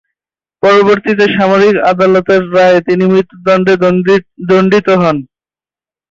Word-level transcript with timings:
পরবর্তীতে 0.63 1.25
সামরিক 1.35 1.75
আদালতের 1.91 2.41
রায়ে 2.55 2.79
তিনি 2.87 3.03
মৃত্যুদণ্ডে 3.13 3.73
দণ্ডিত 4.49 4.87
হন। 5.01 5.17